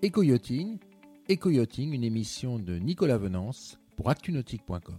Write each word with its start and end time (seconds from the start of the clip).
Éco-yachting, 0.00 0.78
Éco-yachting, 1.28 1.92
une 1.92 2.04
émission 2.04 2.60
de 2.60 2.76
Nicolas 2.78 3.18
Venance 3.18 3.80
pour 3.96 4.10
actunautique.com. 4.10 4.94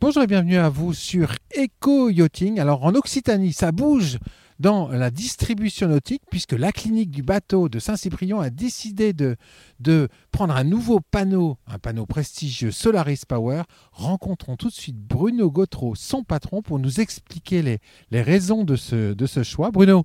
Bonjour 0.00 0.24
et 0.24 0.26
bienvenue 0.26 0.56
à 0.56 0.68
vous 0.68 0.92
sur 0.92 1.36
Éco-yachting. 1.52 2.58
Alors 2.58 2.84
en 2.84 2.96
Occitanie, 2.96 3.52
ça 3.52 3.70
bouge 3.70 4.18
dans 4.58 4.88
la 4.88 5.12
distribution 5.12 5.86
nautique 5.86 6.22
puisque 6.28 6.52
la 6.52 6.72
clinique 6.72 7.12
du 7.12 7.22
bateau 7.22 7.68
de 7.68 7.78
Saint-Cyprien 7.78 8.40
a 8.40 8.50
décidé 8.50 9.12
de, 9.12 9.36
de 9.78 10.08
prendre 10.32 10.56
un 10.56 10.64
nouveau 10.64 10.98
panneau, 10.98 11.58
un 11.68 11.78
panneau 11.78 12.06
prestigieux 12.06 12.72
Solaris 12.72 13.22
Power. 13.28 13.62
Rencontrons 13.92 14.56
tout 14.56 14.68
de 14.68 14.74
suite 14.74 14.98
Bruno 14.98 15.48
Gautreau, 15.48 15.94
son 15.94 16.24
patron, 16.24 16.60
pour 16.60 16.80
nous 16.80 16.98
expliquer 17.00 17.62
les, 17.62 17.78
les 18.10 18.22
raisons 18.22 18.64
de 18.64 18.74
ce, 18.74 19.12
de 19.12 19.26
ce 19.26 19.44
choix. 19.44 19.70
Bruno, 19.70 20.04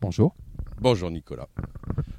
bonjour. 0.00 0.34
Bonjour 0.80 1.10
Nicolas. 1.10 1.48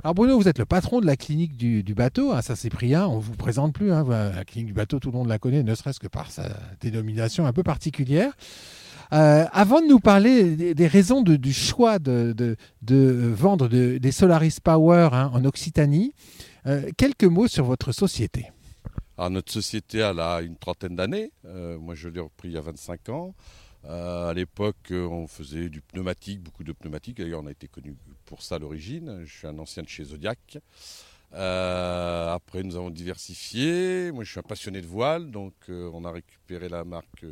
Alors 0.05 0.13
Bruno, 0.13 0.37
vous 0.37 0.47
êtes 0.47 0.59
le 0.59 0.67
patron 0.67 1.01
de 1.01 1.07
la 1.07 1.17
clinique 1.17 1.57
du, 1.57 1.95
bateau 1.95 2.31
à 2.31 2.43
Saint-Cyprien. 2.43 3.07
On 3.07 3.15
ne 3.15 3.21
vous 3.23 3.33
présente 3.33 3.73
plus. 3.73 3.91
Hein. 3.91 4.05
La 4.07 4.45
clinique 4.45 4.67
du 4.67 4.73
bateau, 4.73 4.99
tout 4.99 5.09
le 5.09 5.17
monde 5.17 5.27
la 5.27 5.39
connaît, 5.39 5.63
ne 5.63 5.73
serait-ce 5.73 5.99
que 5.99 6.05
par 6.05 6.29
sa 6.29 6.47
dénomination 6.79 7.47
un 7.47 7.53
peu 7.53 7.63
particulière. 7.63 8.31
Euh, 9.13 9.45
avant 9.51 9.81
de 9.81 9.87
nous 9.87 9.99
parler 9.99 10.75
des, 10.75 10.87
raisons 10.87 11.23
du 11.23 11.53
choix 11.53 11.97
de, 11.97 12.55
vendre 12.83 13.67
des 13.67 14.11
Solaris 14.11 14.59
Power 14.63 15.09
hein, 15.11 15.31
en 15.33 15.43
Occitanie, 15.43 16.13
euh, 16.67 16.87
quelques 16.97 17.23
mots 17.23 17.47
sur 17.47 17.65
votre 17.65 17.91
société. 17.91 18.51
Alors, 19.17 19.31
notre 19.31 19.51
société 19.51 20.03
a 20.03 20.41
une 20.41 20.57
trentaine 20.57 20.95
d'années. 20.95 21.31
Euh, 21.45 21.79
moi, 21.79 21.95
je 21.95 22.09
l'ai 22.09 22.19
repris 22.19 22.49
il 22.49 22.53
y 22.53 22.57
a 22.57 22.61
25 22.61 23.09
ans. 23.09 23.33
À 23.87 24.33
l'époque, 24.33 24.91
on 24.91 25.27
faisait 25.27 25.69
du 25.69 25.81
pneumatique, 25.81 26.41
beaucoup 26.41 26.63
de 26.63 26.71
pneumatique. 26.71 27.17
D'ailleurs, 27.17 27.41
on 27.43 27.47
a 27.47 27.51
été 27.51 27.67
connu 27.67 27.95
pour 28.25 28.41
ça 28.41 28.55
à 28.55 28.59
l'origine. 28.59 29.23
Je 29.25 29.37
suis 29.37 29.47
un 29.47 29.57
ancien 29.59 29.83
de 29.83 29.87
chez 29.89 30.05
Zodiac. 30.05 30.57
après, 31.31 32.63
nous 32.63 32.75
avons 32.75 32.89
diversifié. 32.89 34.11
Moi, 34.11 34.23
je 34.23 34.31
suis 34.31 34.39
un 34.39 34.43
passionné 34.43 34.81
de 34.81 34.87
voile, 34.87 35.29
donc 35.29 35.53
on 35.69 36.03
a 36.03 36.11
récupéré 36.11 36.69
la 36.69 36.83
marque 36.83 37.25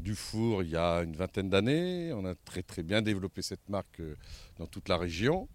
du 0.00 0.14
four 0.14 0.62
il 0.62 0.70
y 0.70 0.76
a 0.76 1.02
une 1.02 1.16
vingtaine 1.16 1.50
d'années. 1.50 2.12
On 2.12 2.24
a 2.24 2.34
très 2.34 2.62
très 2.62 2.82
bien 2.82 3.02
développé 3.02 3.42
cette 3.42 3.68
marque 3.68 4.00
euh, 4.00 4.16
dans 4.58 4.66
toute 4.66 4.88
la 4.88 4.96
région. 4.96 5.48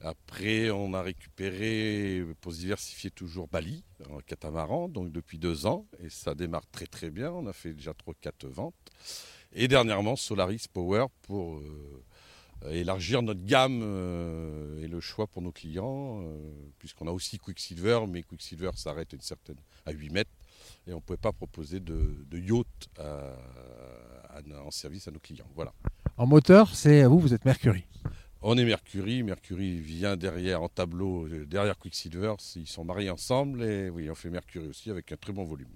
Après, 0.00 0.70
on 0.70 0.92
a 0.92 1.00
récupéré, 1.00 2.22
pour 2.42 2.52
se 2.52 2.58
diversifier 2.58 3.10
toujours, 3.10 3.48
Bali, 3.48 3.82
en 4.10 4.18
catamaran, 4.18 4.88
donc 4.88 5.10
depuis 5.10 5.38
deux 5.38 5.64
ans, 5.64 5.86
et 6.00 6.10
ça 6.10 6.34
démarre 6.34 6.66
très 6.70 6.86
très 6.86 7.10
bien. 7.10 7.32
On 7.32 7.46
a 7.46 7.54
fait 7.54 7.72
déjà 7.72 7.92
3-4 7.92 8.46
ventes. 8.46 8.74
Et 9.52 9.68
dernièrement, 9.68 10.16
Solaris 10.16 10.66
Power 10.72 11.06
pour 11.22 11.56
euh, 11.56 12.70
élargir 12.70 13.22
notre 13.22 13.44
gamme 13.44 13.80
euh, 13.82 14.82
et 14.82 14.88
le 14.88 15.00
choix 15.00 15.26
pour 15.26 15.42
nos 15.42 15.52
clients, 15.52 16.22
puisqu'on 16.78 17.06
a 17.06 17.12
aussi 17.12 17.38
Quicksilver, 17.38 18.00
mais 18.08 18.22
Quicksilver 18.22 18.70
s'arrête 18.74 19.12
une 19.12 19.20
certaine 19.20 19.56
à 19.86 19.92
8 19.92 20.10
mètres 20.10 20.30
et 20.86 20.92
on 20.92 20.96
ne 20.96 21.00
pouvait 21.00 21.16
pas 21.16 21.32
proposer 21.32 21.80
de, 21.80 22.26
yacht 22.32 22.66
en 22.98 24.70
service 24.70 25.08
à 25.08 25.10
nos 25.10 25.20
clients. 25.20 25.48
Voilà. 25.54 25.72
En 26.16 26.26
moteur, 26.26 26.74
c'est 26.74 27.04
vous, 27.04 27.18
vous 27.18 27.34
êtes 27.34 27.44
Mercury. 27.44 27.84
On 28.48 28.56
est 28.56 28.64
Mercury. 28.64 29.22
Mercury 29.22 29.78
vient 29.78 30.16
derrière 30.16 30.62
en 30.62 30.68
tableau, 30.68 31.26
euh, 31.26 31.44
derrière 31.46 31.76
Quicksilver. 31.78 32.34
Ils 32.54 32.68
sont 32.68 32.84
mariés 32.84 33.10
ensemble 33.10 33.64
et 33.64 33.90
oui, 33.90 34.08
on 34.08 34.14
fait 34.14 34.30
Mercury 34.30 34.68
aussi 34.68 34.88
avec 34.88 35.10
un 35.10 35.16
très 35.16 35.32
bon 35.32 35.44
volume. 35.44 35.66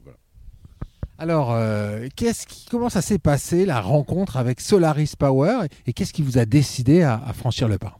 Alors, 1.20 1.52
euh, 1.52 2.08
qui, 2.16 2.24
comment 2.70 2.88
ça 2.88 3.02
s'est 3.02 3.18
passé 3.18 3.66
la 3.66 3.82
rencontre 3.82 4.38
avec 4.38 4.58
Solaris 4.58 5.12
Power 5.18 5.66
et 5.84 5.92
qu'est-ce 5.92 6.14
qui 6.14 6.22
vous 6.22 6.38
a 6.38 6.46
décidé 6.46 7.02
à, 7.02 7.20
franchir 7.34 7.68
le 7.68 7.76
pas? 7.76 7.98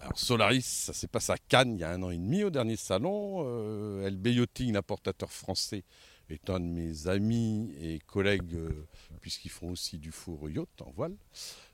Alors 0.00 0.18
Solaris, 0.18 0.62
ça 0.62 0.92
s'est 0.92 1.06
passé 1.06 1.30
à 1.30 1.36
Cannes 1.36 1.74
il 1.74 1.80
y 1.80 1.84
a 1.84 1.90
un 1.90 2.02
an 2.02 2.10
et 2.10 2.16
demi 2.16 2.42
au 2.42 2.50
dernier 2.50 2.74
salon. 2.74 3.44
Euh, 3.46 4.10
LB 4.10 4.26
Yachting, 4.26 4.72
l'importateur 4.72 5.30
français, 5.30 5.84
est 6.32 6.50
un 6.50 6.60
de 6.60 6.64
mes 6.64 7.08
amis 7.08 7.72
et 7.80 7.98
collègues, 8.00 8.54
euh, 8.54 8.86
puisqu'ils 9.20 9.50
font 9.50 9.70
aussi 9.70 9.98
du 9.98 10.12
four 10.12 10.48
yacht 10.48 10.82
en 10.82 10.90
voile, 10.90 11.16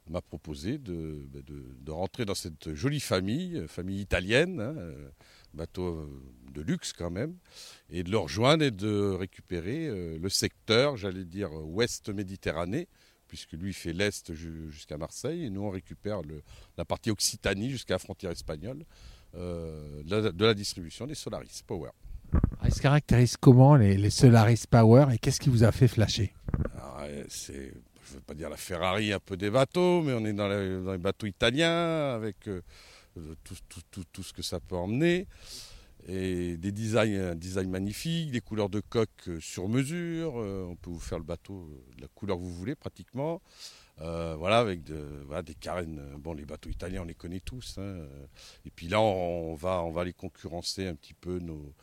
m'a 0.08 0.20
proposé 0.20 0.78
de, 0.78 1.26
bah, 1.32 1.92
rentrer 1.92 2.24
dans 2.24 2.34
cette 2.34 2.74
jolie 2.74 3.00
famille, 3.00 3.56
euh, 3.56 3.68
famille 3.68 4.00
italienne, 4.00 4.60
hein, 4.60 4.74
euh, 4.76 5.08
bateau 5.52 6.08
de 6.52 6.62
luxe 6.62 6.92
quand 6.92 7.10
même, 7.10 7.36
et 7.90 8.02
de 8.02 8.10
le 8.10 8.18
rejoindre 8.18 8.64
et 8.64 8.70
de 8.70 9.10
récupérer 9.10 10.18
le 10.18 10.28
secteur, 10.28 10.98
j'allais 10.98 11.24
dire, 11.24 11.50
ouest 11.52 12.10
Méditerranée, 12.10 12.88
puisque 13.26 13.52
lui 13.52 13.72
fait 13.72 13.94
l'est 13.94 14.34
jusqu'à 14.34 14.98
Marseille, 14.98 15.44
et 15.44 15.50
nous 15.50 15.62
on 15.62 15.70
récupère 15.70 16.20
la 16.76 16.84
partie 16.84 17.10
Occitanie 17.10 17.70
jusqu'à 17.70 17.94
la 17.94 17.98
frontière 17.98 18.32
espagnole 18.32 18.84
de 19.32 20.44
la 20.44 20.54
distribution 20.54 21.06
des 21.06 21.14
Solaris 21.14 21.62
Power. 21.66 21.90
Ils 22.64 22.74
se 22.74 22.80
caractérisent 22.80 23.36
comment 23.36 23.76
les, 23.76 24.10
Solaris 24.10 24.64
Power 24.68 25.06
et 25.12 25.18
qu'est-ce 25.18 25.40
qui 25.40 25.50
vous 25.50 25.62
a 25.62 25.72
fait 25.72 25.88
flasher? 25.88 26.34
Je 28.06 28.12
ne 28.12 28.14
veux 28.14 28.20
pas 28.20 28.34
dire 28.34 28.48
la 28.48 28.56
Ferrari 28.56 29.12
un 29.12 29.18
peu 29.18 29.36
des 29.36 29.50
bateaux, 29.50 30.02
mais 30.02 30.12
on 30.12 30.24
est 30.24 30.32
dans, 30.32 30.48
les 30.48 30.98
bateaux 30.98 31.26
italiens 31.26 32.14
avec 32.14 32.48
euh, 32.48 32.62
tout, 33.42 34.22
ce 34.22 34.32
que 34.32 34.42
ça 34.42 34.60
peut 34.60 34.76
emmener. 34.76 35.26
Et 36.08 36.56
des 36.56 36.70
designs, 36.70 37.32
un 37.32 37.34
design 37.34 37.72
des 38.30 38.40
couleurs 38.40 38.68
de 38.68 38.80
coque 38.80 39.28
euh, 39.28 39.40
sur 39.40 39.68
mesure. 39.68 40.34
Euh, 40.36 40.66
on 40.68 40.76
peut 40.76 40.90
vous 40.90 41.00
faire 41.00 41.18
le 41.18 41.24
bateau 41.24 41.68
de 41.96 42.02
la 42.02 42.08
couleur 42.08 42.36
que 42.36 42.42
vous 42.42 42.54
voulez 42.54 42.76
pratiquement. 42.76 43.42
voilà, 43.98 44.58
avec 44.58 44.84
des 44.84 45.54
carènes. 45.54 46.00
Bon, 46.18 46.32
les 46.32 46.44
bateaux 46.44 46.70
italiens, 46.70 47.02
on 47.02 47.06
les 47.06 47.14
connaît 47.14 47.40
tous. 47.40 47.78
Hein. 47.78 48.06
Et 48.64 48.70
puis 48.70 48.86
là, 48.86 49.00
on, 49.00 49.54
va, 49.54 49.82
on 49.82 49.90
va 49.90 50.04
les 50.04 50.12
concurrencer 50.12 50.86
un 50.86 50.94
petit 50.94 51.14
peu 51.14 51.40
nos, 51.40 51.74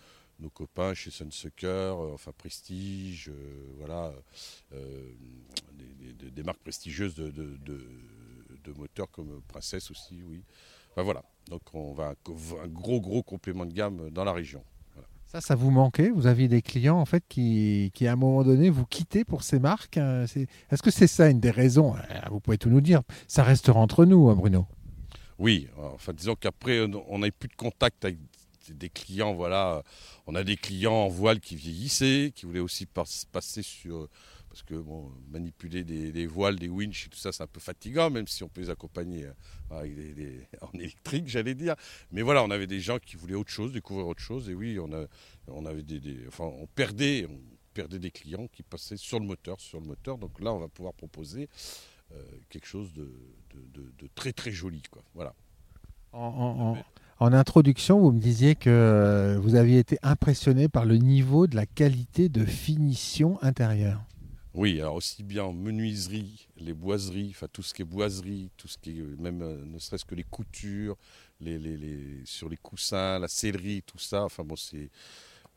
nos 0.43 0.49
copains 0.49 0.93
chez 0.93 1.09
Sunsucker, 1.09 1.67
euh, 1.67 2.13
enfin 2.13 2.31
Prestige, 2.37 3.29
euh, 3.29 3.73
voilà, 3.77 4.13
euh, 4.73 5.11
des, 6.35 6.43
marques 6.43 6.59
prestigieuses 6.59 7.15
de, 7.15 8.73
moteurs 8.77 9.09
comme 9.09 9.41
Princesse 9.47 9.89
aussi, 9.89 10.21
oui. 10.23 10.43
Enfin 10.91 11.03
voilà, 11.03 11.23
donc 11.49 11.61
on 11.73 11.93
va 11.93 12.13
un, 12.63 12.67
gros 12.67 13.01
gros 13.01 13.23
complément 13.23 13.65
de 13.65 13.73
gamme 13.73 14.09
dans 14.11 14.23
la 14.23 14.33
région. 14.33 14.63
Ça, 15.25 15.41
ça 15.41 15.55
vous 15.55 15.71
manquait? 15.71 16.11
Vous 16.11 16.27
aviez 16.27 16.47
des 16.47 16.61
clients 16.61 16.99
en 16.99 17.05
fait 17.05 17.23
qui, 17.27 17.89
qui, 17.95 18.05
à 18.05 18.13
un 18.13 18.15
moment 18.15 18.43
donné, 18.43 18.69
vous 18.69 18.85
quittaient 18.85 19.25
pour 19.25 19.41
ces 19.41 19.57
marques 19.57 19.97
Est-ce 19.97 20.83
que 20.83 20.91
c'est 20.91 21.07
ça 21.07 21.27
une 21.29 21.39
des 21.39 21.49
raisons? 21.49 21.95
Vous 22.29 22.39
pouvez 22.39 22.59
tout 22.59 22.69
nous 22.69 22.81
dire. 22.81 23.01
Ça 23.27 23.43
restera 23.43 23.79
entre 23.79 24.05
nous, 24.05 24.29
hein, 24.29 24.35
Bruno? 24.35 24.67
Oui, 25.39 25.67
enfin 25.75 26.13
disons 26.13 26.35
qu'après, 26.35 26.81
on 27.07 27.19
n'a 27.19 27.31
plus 27.31 27.49
de 27.49 27.55
contact 27.55 28.05
avec 28.05 28.19
des 28.71 28.89
clients, 28.89 29.33
voilà, 29.33 29.83
on 30.27 30.35
a 30.35 30.43
des 30.43 30.55
clients 30.55 30.93
en 30.93 31.09
voile 31.09 31.39
qui 31.39 31.55
vieillissaient, 31.55 32.31
qui 32.33 32.45
voulaient 32.45 32.59
aussi 32.59 32.85
passer 32.85 33.61
sur, 33.61 34.07
parce 34.53 34.61
que 34.61 34.75
bon, 34.75 35.11
manipuler 35.31 35.83
des, 35.83 36.27
voiles, 36.27 36.57
des 36.59 36.69
winches 36.69 37.07
et 37.07 37.09
tout 37.09 37.17
ça, 37.17 37.31
c'est 37.31 37.41
un 37.41 37.47
peu 37.47 37.59
fatigant, 37.59 38.11
même 38.11 38.27
si 38.27 38.43
on 38.43 38.49
peut 38.49 38.61
les 38.61 38.69
accompagner 38.69 39.25
euh, 39.25 39.33
avec 39.71 39.95
des, 39.95 40.47
en 40.61 40.69
électrique, 40.77 41.27
j'allais 41.27 41.55
dire. 41.55 41.75
Mais 42.11 42.21
voilà, 42.21 42.43
on 42.43 42.51
avait 42.51 42.67
des 42.67 42.79
gens 42.79 42.99
qui 42.99 43.15
voulaient 43.15 43.33
autre 43.33 43.49
chose, 43.49 43.71
découvrir 43.71 44.05
autre 44.05 44.21
chose, 44.21 44.49
et 44.49 44.53
oui, 44.53 44.77
on, 44.79 44.93
a, 44.93 45.07
on 45.47 45.65
avait 45.65 45.81
des, 45.81 46.27
enfin, 46.27 46.43
on 46.43 46.67
perdait, 46.67 47.25
on 47.27 47.39
perdait 47.73 47.97
des 47.97 48.11
clients 48.11 48.47
qui 48.47 48.61
passaient 48.61 48.95
sur 48.95 49.19
le 49.19 49.25
moteur, 49.25 49.59
sur 49.59 49.79
le 49.79 49.87
moteur. 49.87 50.19
Donc 50.19 50.39
là, 50.39 50.53
on 50.53 50.59
va 50.59 50.67
pouvoir 50.67 50.93
proposer 50.93 51.49
euh, 52.11 52.23
quelque 52.49 52.67
chose 52.67 52.93
de, 52.93 53.11
de, 53.55 54.07
très 54.13 54.33
très 54.33 54.51
joli, 54.51 54.83
quoi. 54.83 55.01
Voilà. 55.15 55.33
en, 56.11 56.75
en 56.75 56.83
introduction, 57.31 57.99
vous 57.99 58.11
me 58.11 58.19
disiez 58.19 58.55
que 58.55 58.69
euh, 58.69 59.39
vous 59.39 59.55
aviez 59.55 59.79
été 59.79 59.97
impressionné 60.03 60.67
par 60.67 60.83
le 60.83 60.97
niveau 60.97 61.47
de 61.47 61.55
la 61.55 61.65
qualité 61.65 62.27
de 62.27 62.43
finition 62.43 63.41
intérieure. 63.41 64.01
Oui, 64.53 64.79
alors 64.81 64.95
aussi 64.95 65.23
bien 65.23 65.45
en 65.45 65.53
menuiserie, 65.53 66.47
les 66.57 66.73
boiseries, 66.73 67.29
enfin 67.31 67.47
tout 67.51 67.63
ce 67.63 67.73
qui 67.73 67.81
est 67.81 67.85
boiserie, 67.85 68.51
tout 68.57 68.67
ce 68.67 68.77
qui 68.77 68.91
est 68.91 69.01
euh, 69.01 69.15
même 69.19 69.41
euh, 69.41 69.63
ne 69.65 69.79
serait-ce 69.79 70.05
que 70.05 70.13
les 70.15 70.23
coutures, 70.23 70.97
les, 71.39 71.57
les, 71.57 72.21
sur 72.25 72.49
les 72.49 72.57
coussins, 72.57 73.19
la 73.19 73.27
sellerie, 73.27 73.83
tout 73.83 73.97
ça. 73.97 74.23
Enfin 74.25 74.43
bon, 74.43 74.55
c'est 74.55 74.89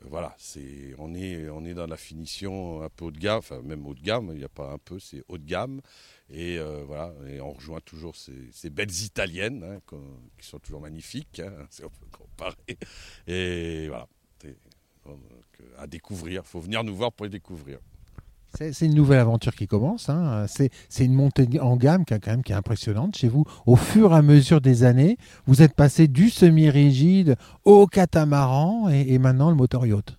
voilà, 0.04 0.34
c'est 0.38 0.94
on 0.98 1.14
est 1.14 1.48
on 1.48 1.64
est 1.64 1.74
dans 1.74 1.86
la 1.86 1.96
finition 1.96 2.82
un 2.82 2.88
peu 2.90 3.06
haut 3.06 3.10
de 3.10 3.18
gamme, 3.18 3.38
enfin 3.38 3.62
même 3.62 3.86
haut 3.86 3.94
de 3.94 4.02
gamme. 4.02 4.30
Il 4.32 4.38
n'y 4.38 4.44
a 4.44 4.48
pas 4.48 4.70
un 4.72 4.78
peu, 4.78 4.98
c'est 4.98 5.22
haut 5.28 5.38
de 5.38 5.46
gamme. 5.46 5.80
Et 6.28 6.58
euh, 6.58 6.84
voilà, 6.86 7.14
et 7.28 7.40
on 7.40 7.52
rejoint 7.52 7.80
toujours 7.80 8.14
ces, 8.16 8.70
belles 8.70 8.92
italiennes 8.92 9.64
hein, 9.64 9.96
qui 10.38 10.46
sont 10.46 10.58
toujours 10.58 10.80
magnifiques, 10.80 11.40
hein, 11.40 11.66
si 11.70 11.84
on 11.84 11.88
peut 11.88 12.06
comparer. 12.12 12.78
Et 13.26 13.88
voilà, 13.88 14.08
à 15.78 15.86
découvrir. 15.86 16.42
Il 16.44 16.48
faut 16.48 16.60
venir 16.60 16.84
nous 16.84 16.94
voir 16.94 17.12
pour 17.12 17.24
les 17.24 17.30
découvrir. 17.30 17.78
C'est 18.58 18.86
une 18.86 18.94
nouvelle 18.94 19.18
aventure 19.18 19.54
qui 19.54 19.66
commence. 19.66 20.08
Hein. 20.08 20.46
C'est 20.48 21.04
une 21.04 21.14
montée 21.14 21.48
en 21.60 21.76
gamme 21.76 22.04
qui, 22.04 22.18
quand 22.18 22.30
même, 22.30 22.42
est 22.46 22.52
impressionnante 22.52 23.16
chez 23.16 23.28
vous. 23.28 23.44
Au 23.66 23.76
fur 23.76 24.12
et 24.12 24.16
à 24.16 24.22
mesure 24.22 24.60
des 24.60 24.84
années, 24.84 25.18
vous 25.46 25.62
êtes 25.62 25.74
passé 25.74 26.08
du 26.08 26.30
semi-rigide 26.30 27.36
au 27.64 27.86
catamaran 27.86 28.88
et, 28.88 29.18
maintenant 29.18 29.50
le 29.50 29.56
moteur 29.56 29.86
yacht. 29.86 30.16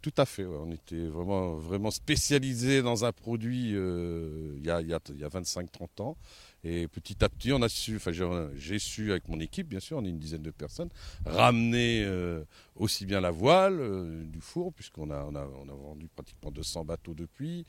Tout 0.00 0.14
à 0.16 0.24
fait. 0.24 0.46
On 0.46 0.70
était 0.70 1.06
vraiment, 1.08 1.56
vraiment 1.56 1.90
spécialisé 1.90 2.80
dans 2.80 3.04
un 3.04 3.12
produit 3.12 3.70
il 3.70 4.64
y 4.64 4.70
a, 4.70 4.80
y 4.80 4.94
a 4.94 4.98
25-30 5.28 6.00
ans. 6.00 6.16
Et 6.64 6.88
petit 6.88 7.22
à 7.22 7.28
petit, 7.28 7.52
on 7.52 7.60
a 7.60 7.68
su, 7.68 7.96
enfin, 7.96 8.10
j'ai 8.56 8.78
su 8.78 9.10
avec 9.10 9.28
mon 9.28 9.38
équipe, 9.38 9.68
bien 9.68 9.80
sûr, 9.80 9.98
on 9.98 10.04
est 10.04 10.08
une 10.08 10.18
dizaine 10.18 10.42
de 10.42 10.50
personnes, 10.50 10.88
ramener 11.26 12.02
euh, 12.04 12.42
aussi 12.74 13.04
bien 13.04 13.20
la 13.20 13.30
voile 13.30 13.78
euh, 13.80 14.24
du 14.24 14.40
four, 14.40 14.72
puisqu'on 14.72 15.10
a, 15.10 15.24
vendu 15.24 16.08
pratiquement 16.08 16.50
200 16.50 16.86
bateaux 16.86 17.12
depuis. 17.12 17.66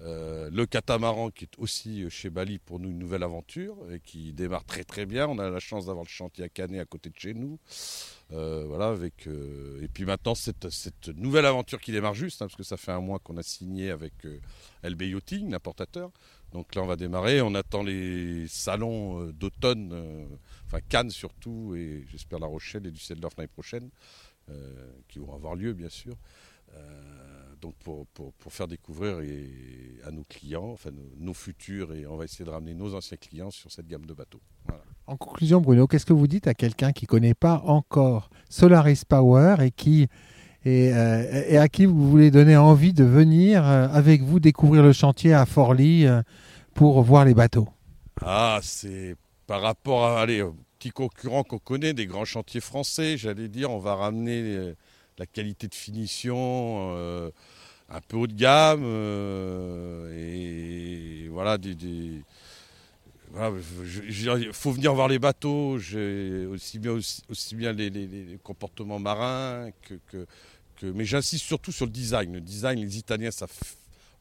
Euh, 0.00 0.50
le 0.52 0.66
catamaran, 0.66 1.30
qui 1.30 1.44
est 1.44 1.58
aussi 1.58 2.10
chez 2.10 2.30
Bali 2.30 2.58
pour 2.58 2.80
nous 2.80 2.90
une 2.90 2.98
nouvelle 2.98 3.22
aventure 3.22 3.76
et 3.92 4.00
qui 4.00 4.32
démarre 4.32 4.64
très 4.64 4.82
très 4.82 5.06
bien. 5.06 5.28
On 5.28 5.38
a 5.38 5.48
la 5.48 5.60
chance 5.60 5.86
d'avoir 5.86 6.04
le 6.04 6.10
chantier 6.10 6.42
à 6.42 6.48
Canet 6.48 6.80
à 6.80 6.84
côté 6.84 7.10
de 7.10 7.18
chez 7.18 7.34
nous. 7.34 7.60
voilà, 8.30 8.96
et 9.04 9.88
puis 9.94 10.04
maintenant, 10.04 10.34
cette, 10.34 11.08
nouvelle 11.14 11.46
aventure 11.46 11.80
qui 11.80 11.92
démarre 11.92 12.14
juste, 12.14 12.42
hein, 12.42 12.46
parce 12.46 12.56
que 12.56 12.64
ça 12.64 12.76
fait 12.76 12.90
un 12.90 13.00
mois 13.00 13.20
qu'on 13.20 13.36
a 13.36 13.44
signé 13.44 13.90
avec 13.90 14.14
LB 14.82 15.02
Yachting, 15.02 15.48
l'importateur. 15.48 16.10
Donc 16.52 16.74
là, 16.74 16.82
on 16.82 16.86
va 16.86 16.96
démarrer. 16.96 17.40
On 17.40 17.54
attend 17.54 17.82
les 17.82 18.46
salons 18.48 19.20
euh, 19.20 19.32
d'automne, 19.32 19.90
euh, 19.92 20.26
enfin 20.66 20.80
Cannes 20.86 21.10
surtout, 21.10 21.74
et 21.74 22.04
j'espère 22.10 22.38
La 22.38 22.46
Rochelle 22.46 22.86
et 22.86 22.90
Düsseldorf 22.90 23.34
l'année 23.38 23.48
prochaine, 23.48 23.88
euh, 24.50 24.92
qui 25.08 25.18
vont 25.18 25.34
avoir 25.34 25.54
lieu, 25.54 25.72
bien 25.72 25.88
sûr. 25.88 26.14
donc 27.60 27.74
pour, 27.84 28.06
faire 28.52 28.66
découvrir 28.66 29.18
à 30.04 30.10
nos 30.10 30.24
clients, 30.24 30.72
enfin 30.72 30.90
nos, 31.18 31.34
futurs, 31.34 31.92
et 31.94 32.06
on 32.06 32.16
va 32.16 32.24
essayer 32.24 32.44
de 32.44 32.50
ramener 32.50 32.74
nos 32.74 32.94
anciens 32.94 33.16
clients 33.16 33.50
sur 33.50 33.70
cette 33.70 33.86
gamme 33.86 34.04
de 34.04 34.14
bateaux. 34.14 34.40
En 35.06 35.16
conclusion, 35.16 35.60
Bruno, 35.60 35.86
qu'est-ce 35.86 36.06
que 36.06 36.12
vous 36.12 36.26
dites 36.26 36.46
à 36.46 36.54
quelqu'un 36.54 36.92
qui 36.92 37.04
ne 37.04 37.08
connaît 37.08 37.34
pas 37.34 37.62
encore 37.64 38.30
Solaris 38.48 39.04
Power 39.08 39.56
et 39.60 39.70
qui 39.70 40.08
et, 40.64 40.86
et, 41.48 41.58
à 41.58 41.68
qui 41.68 41.86
vous 41.86 42.08
voulez 42.08 42.30
donner 42.30 42.56
envie 42.56 42.92
de 42.92 43.04
venir 43.04 43.64
avec 43.64 44.22
vous 44.22 44.40
découvrir 44.40 44.82
le 44.82 44.92
chantier 44.92 45.34
à 45.34 45.44
Forlì 45.46 46.06
pour 46.74 47.02
voir 47.02 47.24
les 47.24 47.34
bateaux. 47.34 47.68
Ah, 48.24 48.60
c'est 48.62 49.16
par 49.46 49.60
rapport 49.60 50.04
à 50.06 50.24
aux 50.24 50.56
petits 50.78 50.90
concurrents 50.90 51.44
qu'on 51.44 51.58
connaît, 51.58 51.92
des 51.92 52.06
grands 52.06 52.24
chantiers 52.24 52.60
français, 52.60 53.16
j'allais 53.16 53.48
dire, 53.48 53.70
on 53.70 53.78
va 53.78 53.94
ramener 53.94 54.40
euh, 54.42 54.74
la 55.18 55.26
qualité 55.26 55.68
de 55.68 55.74
finition 55.74 56.94
euh, 56.96 57.30
un 57.88 58.00
peu 58.00 58.16
haut 58.16 58.26
de 58.26 58.34
gamme 58.34 58.82
euh, 58.84 60.10
et 60.16 61.28
voilà 61.28 61.58
des, 61.58 61.76
il 63.34 64.52
faut 64.52 64.72
venir 64.72 64.94
voir 64.94 65.08
les 65.08 65.18
bateaux, 65.18 65.78
aussi 66.50 66.78
bien, 66.78 66.92
aussi, 66.92 67.54
bien 67.54 67.72
les, 67.72 68.38
comportements 68.42 68.98
marins 68.98 69.70
que 70.10 70.26
mais 70.82 71.04
j'insiste 71.04 71.44
surtout 71.44 71.72
sur 71.72 71.86
le 71.86 71.92
design. 71.92 72.34
Le 72.34 72.40
design, 72.40 72.80
les 72.80 72.98
Italiens 72.98 73.30
savent 73.30 73.52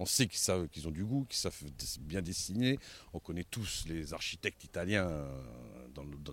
on 0.01 0.05
sait 0.05 0.25
qu'ils 0.25 0.39
savent 0.39 0.67
qu'ils 0.67 0.87
ont 0.87 0.91
du 0.91 1.05
goût, 1.05 1.25
qu'ils 1.29 1.37
savent 1.37 1.63
bien 1.99 2.21
dessiner. 2.23 2.79
On 3.13 3.19
connaît 3.19 3.43
tous 3.43 3.85
les 3.87 4.13
architectes 4.13 4.63
italiens 4.63 5.07
euh, 5.07 5.29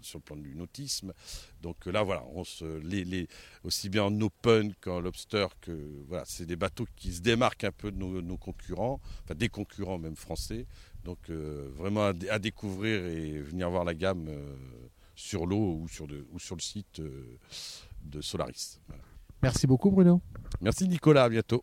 sur 0.03 0.19
le 0.19 0.23
plan 0.23 0.37
du 0.37 0.55
nautisme. 0.55 1.13
Donc 1.61 1.85
là, 1.85 2.03
voilà, 2.03 2.25
on 2.33 2.45
se, 2.45 2.65
les, 2.79 3.29
aussi 3.65 3.91
bien 3.91 4.05
en 4.05 4.21
open 4.23 4.75
qu'en 4.81 5.01
lobster, 5.01 5.47
que 5.61 6.03
voilà, 6.09 6.25
c'est 6.27 6.47
des 6.47 6.57
bateaux 6.57 6.87
qui 6.97 7.13
se 7.13 7.21
démarquent 7.21 7.65
un 7.65 7.73
peu 7.73 7.93
de 7.93 7.99
nos, 7.99 8.37
concurrents, 8.39 9.01
enfin 9.25 9.35
des 9.35 9.51
concurrents 9.51 9.99
même 9.99 10.17
français. 10.17 10.67
Donc 11.05 11.19
euh, 11.29 11.69
vraiment 11.77 12.07
à, 12.07 12.39
découvrir 12.39 13.05
et 13.05 13.39
venir 13.39 13.69
voir 13.69 13.85
la 13.85 13.95
gamme 13.95 14.29
euh, 14.29 14.57
sur 15.15 15.45
l'eau 15.45 15.81
ou 15.83 15.89
sur, 15.89 16.07
ou 16.33 16.39
sur 16.39 16.57
le 16.57 16.63
site 16.63 17.03
de 18.03 18.21
Solaris. 18.23 18.81
Merci 19.43 19.67
beaucoup 19.67 19.91
Bruno. 19.91 20.23
Merci 20.63 20.89
Nicolas, 20.89 21.25
à 21.25 21.29
bientôt. 21.29 21.63